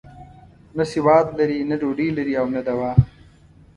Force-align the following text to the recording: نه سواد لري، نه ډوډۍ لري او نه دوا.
نه 0.77 0.83
سواد 0.91 1.27
لري، 1.39 1.59
نه 1.69 1.75
ډوډۍ 1.81 2.09
لري 2.17 2.33
او 2.41 2.45
نه 2.55 2.61
دوا. 2.67 2.91